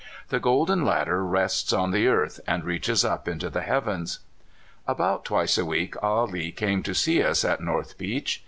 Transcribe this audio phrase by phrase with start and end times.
[0.29, 4.17] The golden ladder rests on the earth and reaches up into the heavens.
[4.87, 8.39] About twice a week Ah Lee came to see us at North Beach.